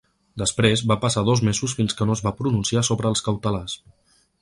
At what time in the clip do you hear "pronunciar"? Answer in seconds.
2.43-2.87